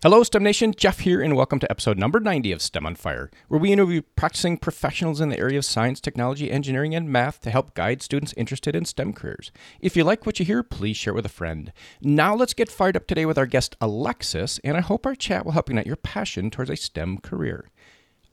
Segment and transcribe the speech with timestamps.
[0.00, 0.72] Hello, STEM Nation.
[0.76, 4.00] Jeff here, and welcome to episode number 90 of STEM on Fire, where we interview
[4.14, 8.32] practicing professionals in the area of science, technology, engineering, and math to help guide students
[8.36, 9.50] interested in STEM careers.
[9.80, 11.72] If you like what you hear, please share it with a friend.
[12.00, 15.44] Now, let's get fired up today with our guest, Alexis, and I hope our chat
[15.44, 17.68] will help ignite your passion towards a STEM career.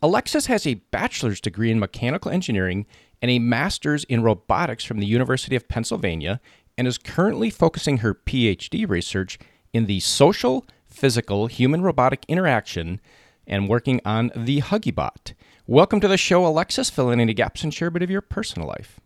[0.04, 2.86] Alexis has a bachelor's degree in mechanical engineering
[3.24, 6.40] and a master's in robotics from the University of Pennsylvania,
[6.78, 9.40] and is currently focusing her PhD research
[9.74, 10.64] in the social
[10.96, 13.00] physical human robotic interaction
[13.46, 15.34] and working on the HuggieBot.
[15.68, 16.90] Welcome to the show, Alexis.
[16.90, 19.00] Fill in any gaps and share a bit of your personal life.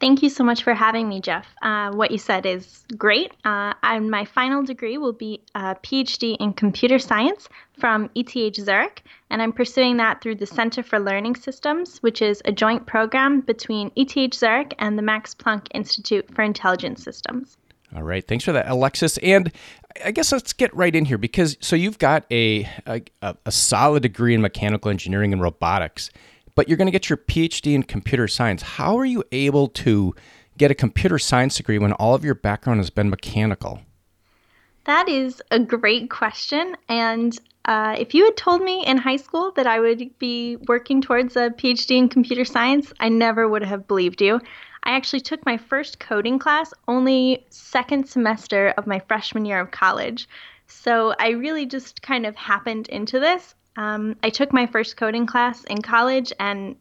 [0.00, 1.46] Thank you so much for having me, Jeff.
[1.60, 3.32] Uh, what you said is great.
[3.44, 7.48] Uh, and my final degree will be a PhD in computer science
[7.80, 12.40] from ETH Zurich, and I'm pursuing that through the Center for Learning Systems, which is
[12.44, 17.56] a joint program between ETH Zurich and the Max Planck Institute for Intelligent Systems.
[17.94, 19.16] All right, thanks for that, Alexis.
[19.18, 19.50] And
[20.04, 23.02] I guess let's get right in here because so you've got a a,
[23.46, 26.10] a solid degree in mechanical engineering and robotics,
[26.54, 28.62] but you're going to get your PhD in computer science.
[28.62, 30.14] How are you able to
[30.58, 33.80] get a computer science degree when all of your background has been mechanical?
[34.84, 39.52] That is a great question, and uh, if you had told me in high school
[39.52, 43.86] that I would be working towards a PhD in computer science, I never would have
[43.86, 44.40] believed you.
[44.82, 49.70] I actually took my first coding class only second semester of my freshman year of
[49.70, 50.28] college.
[50.66, 53.54] So I really just kind of happened into this.
[53.76, 56.76] Um, I took my first coding class in college and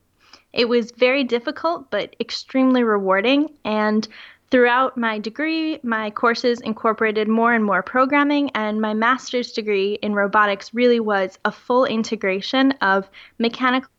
[0.53, 3.49] it was very difficult but extremely rewarding.
[3.63, 4.07] And
[4.49, 10.15] throughout my degree, my courses incorporated more and more programming, and my master's degree in
[10.15, 13.09] robotics really was a full integration of
[13.39, 13.89] mechanical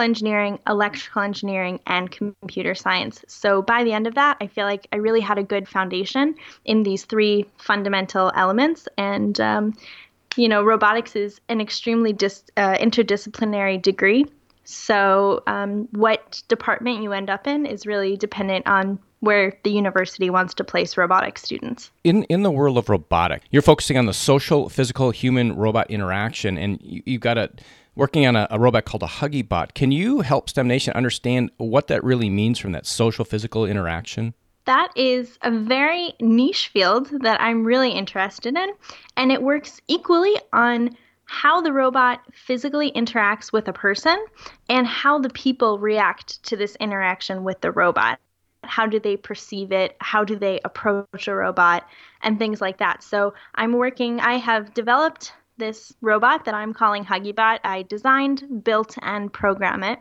[0.00, 3.24] engineering, electrical engineering, and computer science.
[3.28, 6.34] So by the end of that, I feel like I really had a good foundation
[6.64, 8.88] in these three fundamental elements.
[8.98, 9.74] And, um,
[10.36, 14.26] you know, robotics is an extremely dis- uh, interdisciplinary degree.
[14.64, 20.28] So um, what department you end up in is really dependent on where the university
[20.28, 21.90] wants to place robotic students.
[22.04, 26.58] In in the world of robotics, you're focusing on the social, physical, human robot interaction,
[26.58, 27.50] and you, you've got a
[27.96, 29.74] working on a, a, robot called a HuggieBot.
[29.74, 34.34] Can you help STEM Nation understand what that really means from that social physical interaction?
[34.66, 38.70] That is a very niche field that I'm really interested in,
[39.16, 44.24] and it works equally on how the robot physically interacts with a person
[44.68, 48.20] and how the people react to this interaction with the robot.
[48.62, 49.96] How do they perceive it?
[50.00, 51.86] How do they approach a robot?
[52.22, 53.02] And things like that.
[53.02, 57.60] So, I'm working, I have developed this robot that I'm calling HuggieBot.
[57.64, 59.98] I designed, built, and program it,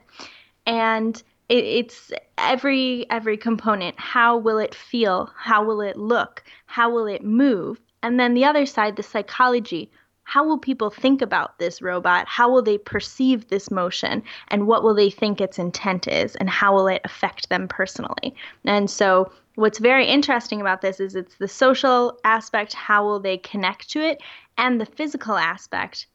[0.66, 4.00] and it, it's every every component.
[4.00, 5.32] How will it feel?
[5.38, 6.44] How will it look?
[6.66, 7.80] How will it move?
[8.04, 9.92] And then the other side, the psychology.
[10.28, 12.28] How will people think about this robot?
[12.28, 14.24] How will they perceive this motion?
[14.48, 16.36] And what will they think its intent is?
[16.38, 18.34] And how will it affect them personally?
[18.66, 23.38] And so what's very interesting about this is it's the social aspect how will they
[23.38, 24.22] connect to it
[24.58, 26.08] and the physical aspect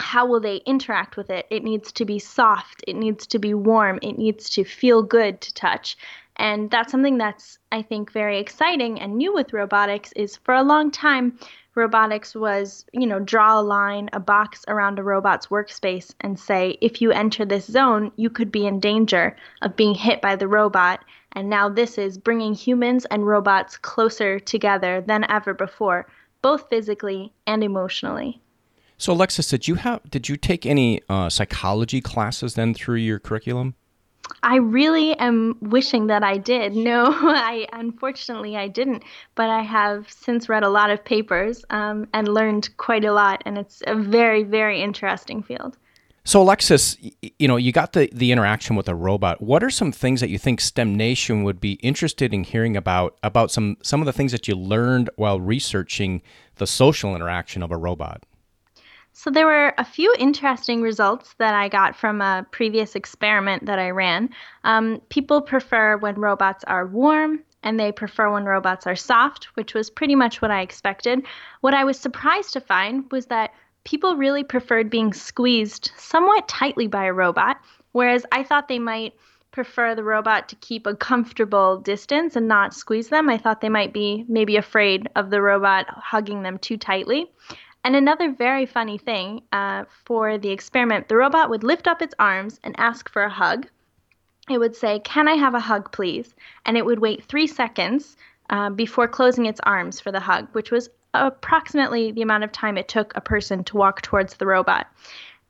[0.00, 1.46] how will they interact with it?
[1.50, 2.82] It needs to be soft.
[2.86, 3.98] It needs to be warm.
[4.02, 5.96] It needs to feel good to touch.
[6.36, 10.64] And that's something that's i think very exciting and new with robotics is for a
[10.64, 11.38] long time
[11.76, 16.76] robotics was you know draw a line a box around a robot's workspace and say
[16.80, 20.48] if you enter this zone you could be in danger of being hit by the
[20.48, 21.04] robot.
[21.36, 26.06] And now this is bringing humans and robots closer together than ever before,
[26.44, 28.38] both physically and emotionally.
[28.98, 33.18] So, Alexis, did you have did you take any uh, psychology classes then through your
[33.18, 33.74] curriculum?
[34.42, 36.76] I really am wishing that I did.
[36.90, 42.06] No, I unfortunately I didn't, but I have since read a lot of papers um,
[42.12, 45.78] and learned quite a lot, and it's a very very interesting field.
[46.26, 46.96] So Alexis,
[47.38, 49.42] you know, you got the the interaction with a robot.
[49.42, 53.18] What are some things that you think STEM Nation would be interested in hearing about
[53.22, 56.22] about some some of the things that you learned while researching
[56.56, 58.24] the social interaction of a robot?
[59.12, 63.78] So there were a few interesting results that I got from a previous experiment that
[63.78, 64.30] I ran.
[64.64, 69.72] Um, people prefer when robots are warm and they prefer when robots are soft, which
[69.72, 71.24] was pretty much what I expected.
[71.60, 73.52] What I was surprised to find was that
[73.84, 77.58] people really preferred being squeezed somewhat tightly by a robot,
[77.92, 79.14] whereas I thought they might
[79.52, 83.30] prefer the robot to keep a comfortable distance and not squeeze them.
[83.30, 87.30] I thought they might be maybe afraid of the robot hugging them too tightly.
[87.84, 92.14] And another very funny thing uh, for the experiment, the robot would lift up its
[92.18, 93.68] arms and ask for a hug.
[94.50, 96.34] It would say, Can I have a hug, please?
[96.66, 98.16] And it would wait three seconds
[98.50, 102.76] uh, before closing its arms for the hug, which was approximately the amount of time
[102.76, 104.86] it took a person to walk towards the robot.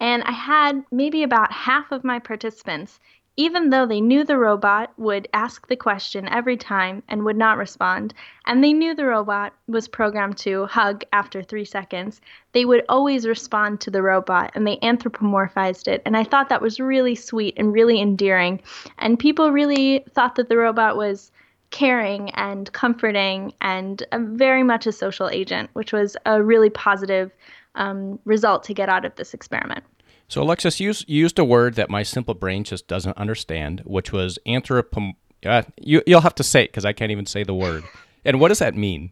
[0.00, 3.00] And I had maybe about half of my participants
[3.37, 7.58] even though they knew the robot would ask the question every time and would not
[7.58, 8.14] respond,
[8.46, 12.20] and they knew the robot was programmed to hug after three seconds,
[12.52, 16.00] they would always respond to the robot and they anthropomorphized it.
[16.06, 18.62] And I thought that was really sweet and really endearing.
[18.99, 21.32] And people really thought that the robot was
[21.75, 27.32] caring and comforting and very much a social agent, which was a really positive
[27.75, 29.82] um, result to get out of this experiment.
[30.29, 34.38] So Alexis used used a word that my simple brain just doesn't understand, which was
[34.47, 35.15] anthropom.
[35.44, 37.85] Uh, you you'll have to say it because I can't even say the word.
[38.26, 39.11] And what does that mean?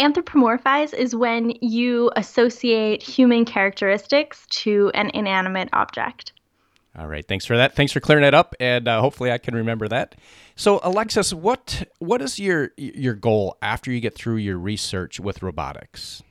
[0.00, 6.32] Anthropomorphize is when you associate human characteristics to an inanimate object.
[6.98, 7.74] All right, thanks for that.
[7.74, 10.14] Thanks for clearing that up, and uh, hopefully I can remember that.
[10.56, 15.42] So, Alexis, what what is your your goal after you get through your research with
[15.42, 16.22] robotics?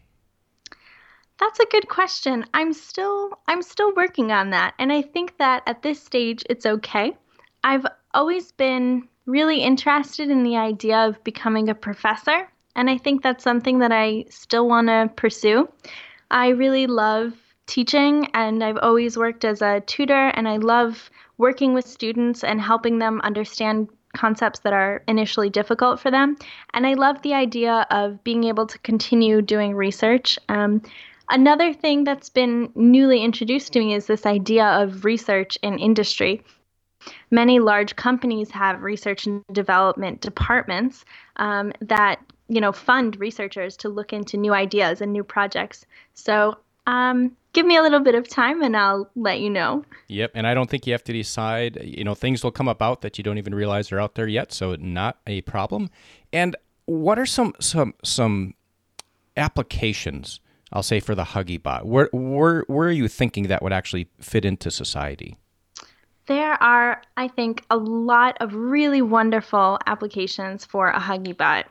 [1.41, 2.45] That's a good question.
[2.53, 6.67] I'm still I'm still working on that and I think that at this stage it's
[6.67, 7.17] okay.
[7.63, 13.23] I've always been really interested in the idea of becoming a professor and I think
[13.23, 15.67] that's something that I still want to pursue.
[16.29, 17.33] I really love
[17.71, 22.59] teaching and I've always worked as a tutor and I love working with students and
[22.59, 26.35] helping them understand concepts that are initially difficult for them.
[26.73, 30.37] And I love the idea of being able to continue doing research.
[30.49, 30.81] Um,
[31.31, 36.43] Another thing that's been newly introduced to me is this idea of research in industry.
[37.31, 41.05] Many large companies have research and development departments
[41.37, 42.19] um, that
[42.49, 45.85] you know fund researchers to look into new ideas and new projects.
[46.15, 49.85] So um, give me a little bit of time and I'll let you know.
[50.07, 51.79] Yep, and I don't think you have to decide.
[51.83, 54.51] You know, things will come about that you don't even realize are out there yet,
[54.51, 55.89] so not a problem.
[56.31, 56.55] And
[56.85, 58.55] what are some some some
[59.37, 60.39] applications
[60.73, 61.83] I'll say for the HuggieBot.
[61.83, 65.37] Where where where are you thinking that would actually fit into society?
[66.27, 71.65] There are, I think, a lot of really wonderful applications for a HuggieBot.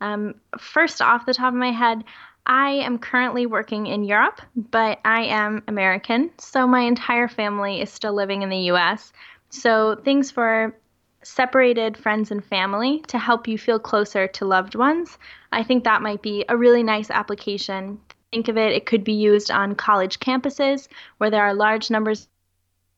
[0.00, 2.04] Um, first, off the top of my head,
[2.46, 7.90] I am currently working in Europe, but I am American, so my entire family is
[7.90, 9.12] still living in the US.
[9.50, 10.76] So, things for
[11.22, 15.18] separated friends and family to help you feel closer to loved ones,
[15.50, 18.00] I think that might be a really nice application
[18.36, 20.88] think of it, it could be used on college campuses
[21.18, 22.28] where there are large numbers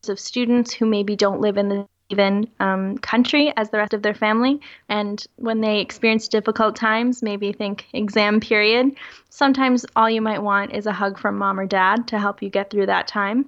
[0.09, 4.03] of students who maybe don't live in the even um, country as the rest of
[4.03, 4.61] their family.
[4.89, 8.93] And when they experience difficult times, maybe think exam period,
[9.29, 12.49] sometimes all you might want is a hug from mom or dad to help you
[12.49, 13.47] get through that time.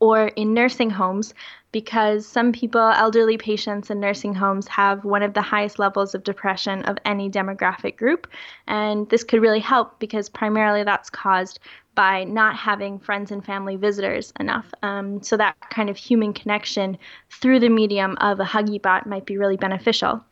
[0.00, 1.32] Or in nursing homes,
[1.76, 6.24] because some people, elderly patients in nursing homes, have one of the highest levels of
[6.24, 8.26] depression of any demographic group.
[8.66, 11.58] And this could really help because primarily that's caused
[11.94, 14.72] by not having friends and family visitors enough.
[14.82, 16.96] Um, so that kind of human connection
[17.28, 20.24] through the medium of a HuggieBot might be really beneficial.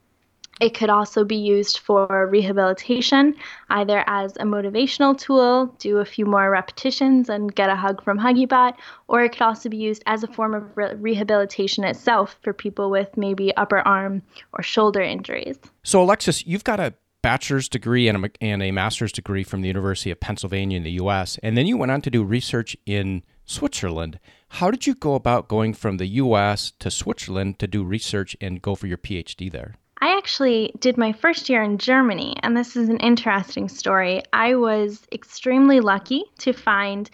[0.61, 3.35] It could also be used for rehabilitation,
[3.71, 8.19] either as a motivational tool, do a few more repetitions and get a hug from
[8.19, 8.75] HuggieBot,
[9.09, 12.89] or it could also be used as a form of re- rehabilitation itself for people
[12.89, 14.23] with maybe upper arm
[14.53, 15.59] or shoulder injuries.
[15.83, 19.69] So, Alexis, you've got a bachelor's degree and a, and a master's degree from the
[19.69, 23.25] University of Pennsylvania in the US, and then you went on to do research in
[23.45, 24.21] Switzerland.
[24.49, 28.63] How did you go about going from the US to Switzerland to do research and
[28.63, 29.75] go for your PhD there?
[30.05, 34.23] I actually did my first year in Germany, and this is an interesting story.
[34.34, 37.08] I was extremely lucky to find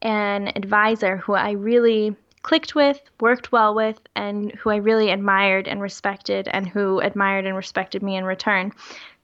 [0.00, 5.68] an advisor who I really clicked with, worked well with, and who I really admired
[5.68, 8.72] and respected, and who admired and respected me in return.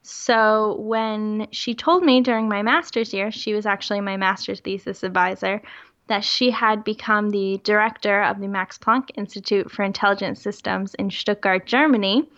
[0.02, 5.02] So when she told me during my master's year, she was actually my master's thesis
[5.02, 5.62] advisor,
[6.08, 11.10] that she had become the director of the Max Planck Institute for Intelligent Systems in
[11.10, 12.28] Stuttgart, Germany.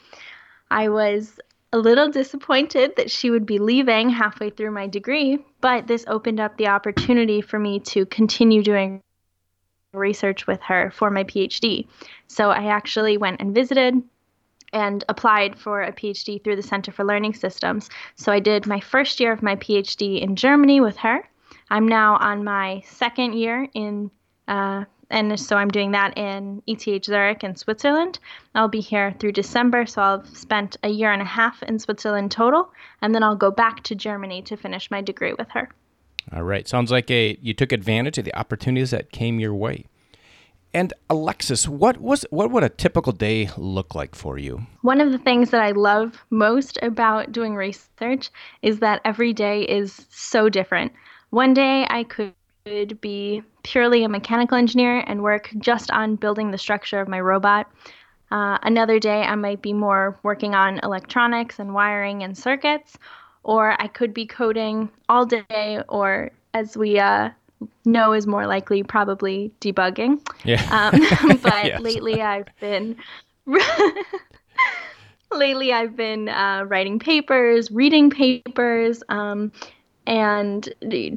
[0.71, 1.39] I was
[1.73, 6.41] a little disappointed that she would be leaving halfway through my degree, but this opened
[6.41, 9.03] up the opportunity for me to continue doing
[9.93, 11.87] research with her for my PhD.
[12.29, 14.03] So I actually went and visited
[14.73, 17.91] and applied for a PhD through the Center for Learning Systems.
[18.15, 21.29] So I did my first year of my PhD in Germany with her.
[21.71, 24.11] I'm now on my second year in
[24.47, 28.19] uh, and so I'm doing that in ETH Zurich in Switzerland.
[28.55, 31.79] I'll be here through December, so I'll have spent a year and a half in
[31.79, 35.69] Switzerland total, and then I'll go back to Germany to finish my degree with her.
[36.33, 39.87] All right, sounds like a you took advantage of the opportunities that came your way.
[40.73, 44.67] And Alexis, what was what would a typical day look like for you?
[44.83, 48.31] One of the things that I love most about doing research
[48.63, 50.93] is that every day is so different.
[51.31, 52.35] One day I could
[53.01, 57.71] be purely a mechanical engineer and work just on building the structure of my robot.
[58.31, 62.97] Uh, another day I might be more working on electronics and wiring and circuits,
[63.43, 67.31] or I could be coding all day, or as we uh,
[67.85, 70.21] no is more likely probably debugging.
[70.45, 70.63] Yeah.
[70.71, 71.81] Um, but yes.
[71.81, 72.97] lately I've been
[75.33, 79.53] lately I've been uh, writing papers, reading papers, um,
[80.07, 80.69] and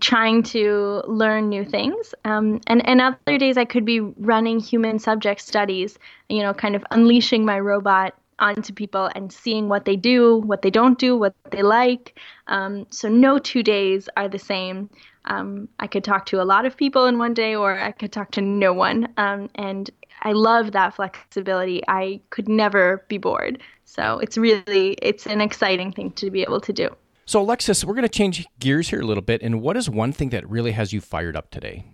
[0.02, 2.14] trying to learn new things.
[2.26, 5.98] Um, and and other days I could be running human subject studies.
[6.30, 10.62] You know, kind of unleashing my robot onto people and seeing what they do, what
[10.62, 12.20] they don't do, what they like.
[12.48, 14.90] Um, so no two days are the same.
[15.26, 18.12] Um, I could talk to a lot of people in one day, or I could
[18.12, 19.08] talk to no one.
[19.18, 19.90] Um, and
[20.22, 21.82] I love that flexibility.
[21.88, 23.62] I could never be bored.
[23.86, 26.90] So it's really it's an exciting thing to be able to do.
[27.26, 29.42] So Alexis, we're going to change gears here a little bit.
[29.42, 31.86] And what is one thing that really has you fired up today?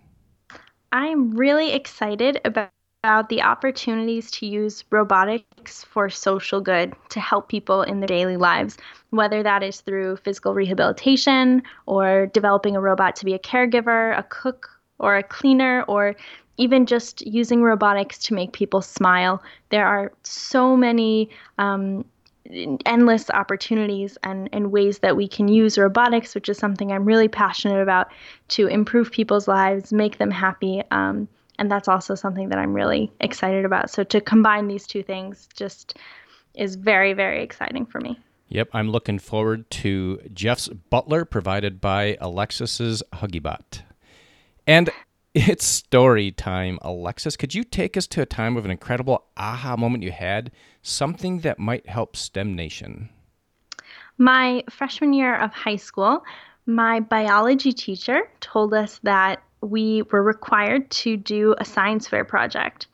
[0.92, 2.70] I'm really excited about
[3.02, 8.36] about the opportunities to use robotics for social good to help people in their daily
[8.36, 8.76] lives,
[9.08, 14.22] whether that is through physical rehabilitation or developing a robot to be a caregiver, a
[14.24, 14.68] cook,
[14.98, 16.14] or a cleaner, or
[16.58, 19.42] even just using robotics to make people smile.
[19.70, 22.04] There are so many um,
[22.86, 27.28] endless opportunities and, and ways that we can use robotics, which is something I'm really
[27.28, 28.08] passionate about
[28.48, 30.82] to improve people's lives, make them happy.
[30.90, 31.28] Um,
[31.58, 33.90] and that's also something that I'm really excited about.
[33.90, 35.96] So to combine these two things just
[36.54, 38.18] is very very exciting for me.
[38.48, 43.82] Yep, I'm looking forward to Jeff's Butler provided by Alexis's HuggieBot.
[44.66, 44.90] And
[45.34, 46.78] it's story time.
[46.82, 50.50] Alexis, could you take us to a time of an incredible aha moment you had?
[50.82, 53.10] Something that might help STEM Nation.
[54.18, 56.24] My freshman year of high school,
[56.66, 62.86] my biology teacher told us that we were required to do a science fair project.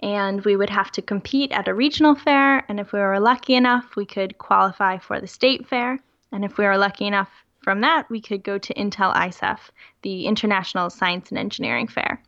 [0.00, 2.64] And we would have to compete at a regional fair.
[2.68, 5.98] And if we were lucky enough, we could qualify for the state fair.
[6.30, 7.30] And if we were lucky enough
[7.62, 9.58] from that, we could go to Intel ISEF,
[10.02, 12.22] the International Science and Engineering Fair.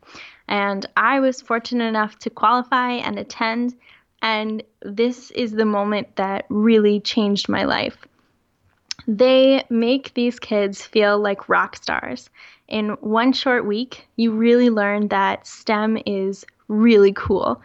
[0.48, 3.74] And I was fortunate enough to qualify and attend.
[4.22, 7.96] And this is the moment that really changed my life.
[9.06, 12.28] They make these kids feel like rock stars
[12.70, 17.60] in one short week, you really learn that STEM is really cool.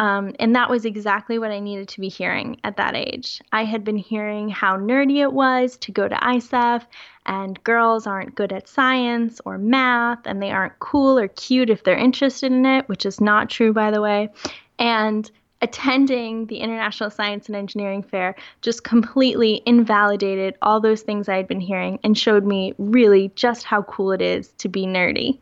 [0.00, 3.42] Um, and that was exactly what I needed to be hearing at that age.
[3.52, 6.86] I had been hearing how nerdy it was to go to ISEF,
[7.26, 11.84] and girls aren't good at science or math, and they aren't cool or cute if
[11.84, 14.30] they're interested in it, which is not true, by the way.
[14.78, 15.30] And
[15.60, 21.46] attending the International Science and Engineering Fair just completely invalidated all those things I had
[21.46, 25.40] been hearing and showed me really just how cool it is to be nerdy.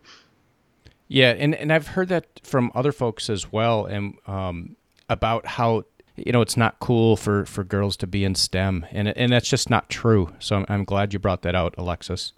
[1.08, 4.76] Yeah, and, and I've heard that from other folks as well, and um,
[5.08, 5.84] about how
[6.16, 9.48] you know it's not cool for, for girls to be in STEM, and and that's
[9.48, 10.32] just not true.
[10.38, 12.34] So I'm, I'm glad you brought that out, Alexis.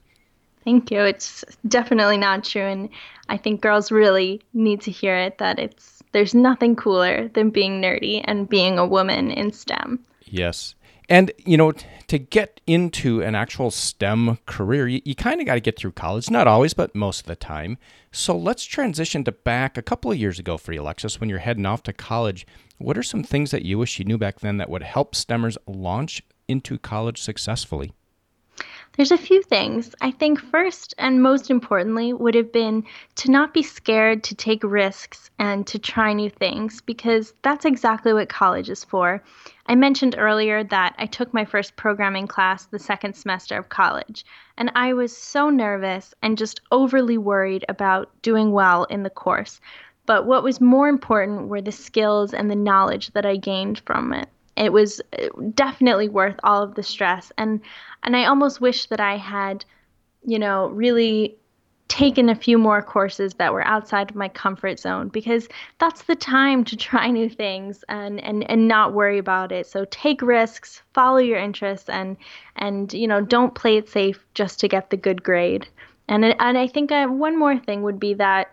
[0.65, 1.01] Thank you.
[1.01, 2.89] It's definitely not true, and
[3.29, 5.39] I think girls really need to hear it.
[5.39, 9.99] That it's there's nothing cooler than being nerdy and being a woman in STEM.
[10.25, 10.75] Yes.
[11.11, 11.73] And, you know,
[12.07, 15.91] to get into an actual STEM career, you, you kind of got to get through
[15.93, 16.31] college.
[16.31, 17.79] Not always, but most of the time.
[18.13, 21.41] So let's transition to back a couple of years ago for you, Alexis, when you're
[21.41, 22.47] heading off to college.
[22.79, 25.57] What are some things that you wish you knew back then that would help STEMers
[25.67, 27.93] launch into college successfully?
[28.97, 29.95] There's a few things.
[30.01, 32.85] I think first and most importantly would have been
[33.17, 38.13] to not be scared to take risks and to try new things because that's exactly
[38.13, 39.23] what college is for.
[39.67, 44.25] I mentioned earlier that I took my first programming class the second semester of college,
[44.59, 49.61] and I was so nervous and just overly worried about doing well in the course.
[50.05, 54.13] But what was more important were the skills and the knowledge that I gained from
[54.13, 57.33] it it was uh, definitely worth all of the stress.
[57.39, 57.61] And
[58.03, 59.65] and I almost wish that I had
[60.25, 61.37] you know really
[61.91, 66.15] taken a few more courses that were outside of my comfort zone because that's the
[66.15, 69.67] time to try new things and and and not worry about it.
[69.67, 72.17] So take risks follow your interests and
[72.57, 75.67] and you know don't play it safe just to get the good grade.
[76.09, 78.53] And and I think I, uh, one more thing would be that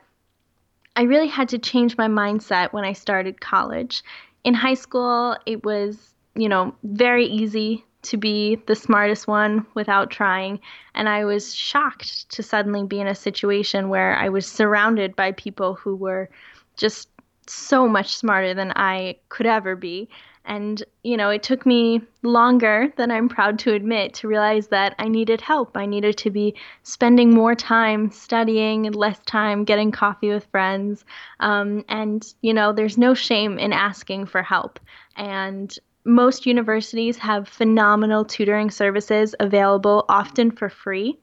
[0.96, 4.04] I really had to change my mindset when I started college
[4.48, 10.10] in high school, it was, you know, very easy to be the smartest one without
[10.10, 10.62] trying.
[10.96, 15.34] And I was shocked to suddenly be in a situation where I was surrounded by
[15.34, 16.30] people who were
[16.78, 17.10] just
[17.46, 20.08] so much smarter than I could ever be.
[20.48, 24.96] And, you know, it took me longer than I'm proud to admit to realize that
[24.98, 25.76] I needed help.
[25.76, 31.04] I needed to be spending more time studying and less time getting coffee with friends.
[31.42, 34.80] Um, and, you know, there's no shame in asking for help.
[35.18, 41.20] And most universities have phenomenal tutoring services available, often for free,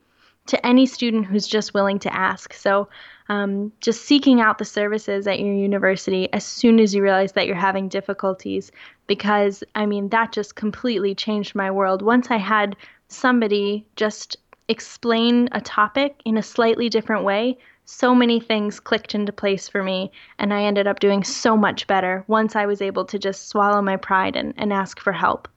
[0.48, 2.52] to any student who's just willing to ask.
[2.52, 2.88] So,
[3.28, 7.46] um, just seeking out the services at your university as soon as you realize that
[7.46, 8.70] you're having difficulties,
[9.06, 12.02] because I mean, that just completely changed my world.
[12.02, 12.76] Once I had
[13.08, 14.36] somebody just
[14.68, 19.82] explain a topic in a slightly different way, so many things clicked into place for
[19.82, 23.48] me, and I ended up doing so much better once I was able to just
[23.48, 25.48] swallow my pride and, and ask for help.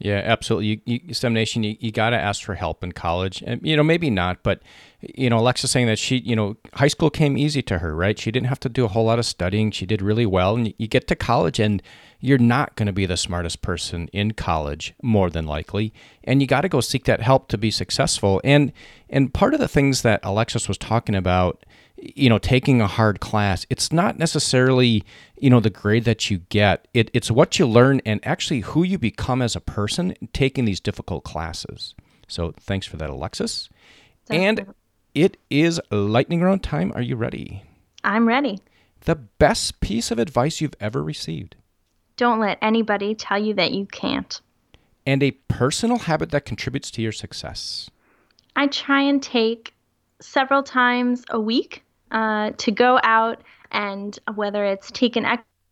[0.00, 0.82] Yeah, absolutely.
[0.84, 3.42] You, you, STEM Nation, you, you got to ask for help in college.
[3.46, 4.60] And, you know, maybe not, but,
[5.00, 8.18] you know, Alexa saying that she, you know, high school came easy to her, right?
[8.18, 9.70] She didn't have to do a whole lot of studying.
[9.70, 10.56] She did really well.
[10.56, 11.80] And you get to college and
[12.18, 15.92] you're not going to be the smartest person in college, more than likely.
[16.24, 18.40] And you got to go seek that help to be successful.
[18.42, 18.72] And,
[19.08, 21.64] and part of the things that Alexis was talking about
[22.14, 25.04] you know taking a hard class it's not necessarily
[25.44, 26.88] you know the grade that you get.
[26.94, 30.80] It, it's what you learn and actually who you become as a person taking these
[30.80, 31.94] difficult classes.
[32.28, 33.68] So thanks for that alexis.
[34.30, 34.72] And
[35.14, 36.92] it is lightning round time.
[36.94, 37.62] Are you ready?
[38.02, 38.58] I'm ready.
[39.02, 41.56] The best piece of advice you've ever received.
[42.16, 44.40] Don't let anybody tell you that you can't.
[45.04, 47.90] And a personal habit that contributes to your success.
[48.56, 49.74] I try and take
[50.22, 55.26] several times a week uh, to go out and whether it's take an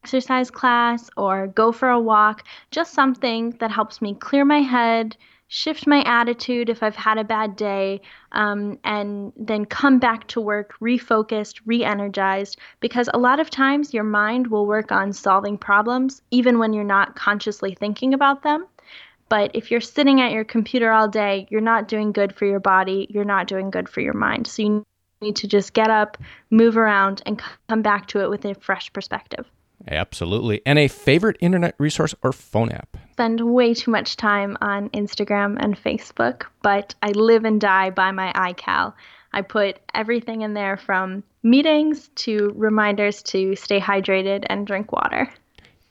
[0.05, 5.17] exercise class or go for a walk, just something that helps me clear my head,
[5.49, 8.01] shift my attitude if I've had a bad day,
[8.33, 12.59] um, and then come back to work refocused, re energized.
[12.81, 16.85] Because a lot of times your mind will work on solving problems even when you're
[16.85, 18.67] not consciously thinking about them.
[19.29, 22.61] But if you're sitting at your computer all day, you're not doing good for your
[22.61, 24.47] body, you're not doing good for your mind.
[24.47, 24.85] So you
[25.23, 26.19] need to just get up,
[26.51, 29.47] move around, and come back to it with a fresh perspective.
[29.89, 30.61] Absolutely.
[30.67, 32.97] And a favorite internet resource or phone app?
[33.13, 38.11] Spend way too much time on Instagram and Facebook, but I live and die by
[38.11, 38.95] my iCal.
[39.33, 45.29] I put everything in there from meetings to reminders to stay hydrated and drink water.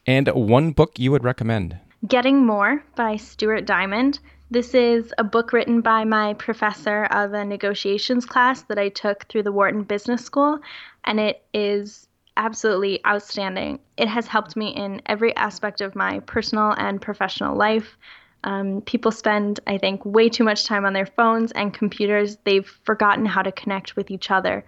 [0.06, 1.78] And one book you would recommend?
[2.08, 4.20] Getting More by Stuart Diamond.
[4.52, 9.24] This is a book written by my professor of a negotiations class that I took
[9.24, 10.60] through the Wharton Business School,
[11.06, 13.80] and it is absolutely outstanding.
[13.96, 17.98] It has helped me in every aspect of my personal and professional life.
[18.44, 22.38] Um, people spend, I think, way too much time on their phones and computers.
[22.44, 24.66] They've forgotten how to connect with each other.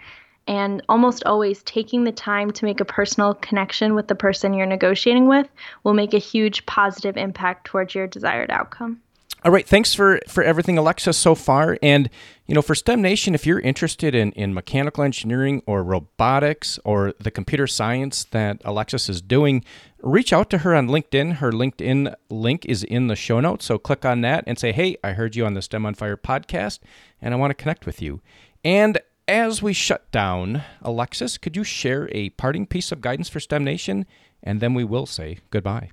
[0.47, 4.65] And almost always taking the time to make a personal connection with the person you're
[4.65, 5.49] negotiating with
[5.83, 9.01] will make a huge positive impact towards your desired outcome.
[9.45, 11.77] All right, thanks for for everything, Alexis, so far.
[11.83, 12.09] And
[12.47, 17.13] you know, for STEM Nation, if you're interested in in mechanical engineering or robotics or
[17.19, 19.65] the computer science that Alexis is doing,
[20.01, 21.35] reach out to her on LinkedIn.
[21.35, 24.95] Her LinkedIn link is in the show notes, so click on that and say, "Hey,
[25.03, 26.79] I heard you on the STEM on Fire podcast,
[27.21, 28.21] and I want to connect with you."
[28.63, 33.41] And as we shut down, Alexis, could you share a parting piece of guidance for
[33.41, 34.05] STEM Nation,
[34.41, 35.89] and then we will say goodbye.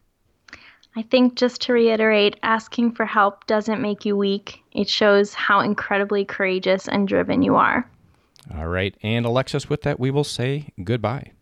[0.97, 4.63] I think just to reiterate, asking for help doesn't make you weak.
[4.73, 7.89] It shows how incredibly courageous and driven you are.
[8.57, 8.97] All right.
[9.03, 11.33] And Alexis, with that, we will say goodbye.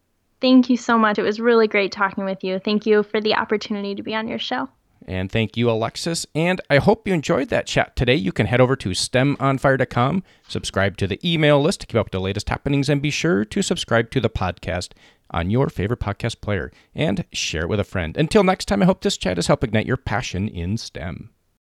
[0.40, 1.18] Thank you so much.
[1.18, 2.58] It was really great talking with you.
[2.58, 4.68] Thank you for the opportunity to be on your show.
[5.06, 6.26] And thank you, Alexis.
[6.34, 8.14] And I hope you enjoyed that chat today.
[8.14, 12.12] You can head over to stemonfire.com, subscribe to the email list to keep up with
[12.12, 14.90] the latest happenings, and be sure to subscribe to the podcast
[15.30, 18.16] on your favorite podcast player and share it with a friend.
[18.16, 21.30] Until next time, I hope this chat has helped ignite your passion in STEM.